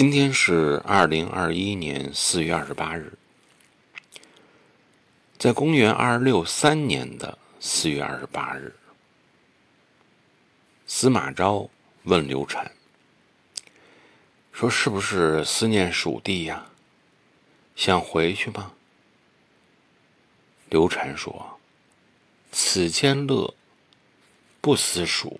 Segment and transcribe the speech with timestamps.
[0.00, 3.18] 今天是二零二一年四月二十八日
[5.36, 8.74] 在公元二六三年的四月二十八日
[10.86, 11.68] 司马昭
[12.04, 12.72] 问刘禅
[14.52, 16.70] 说是不是思念蜀地呀，
[17.76, 18.72] 想回去吗？
[20.70, 21.60] 刘禅说，
[22.50, 23.52] 此间乐
[24.62, 25.38] 不思蜀。